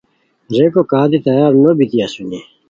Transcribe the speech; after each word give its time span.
ریکو 0.55 0.81
کادی 0.91 1.19
تیار 1.25 1.51
نو 1.61 1.71
بیتی 1.77 1.97
اسونی 2.05 2.39